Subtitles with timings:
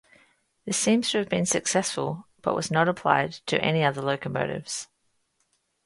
[0.65, 4.87] This seems to have been successful, but was not applied to any other locomotives.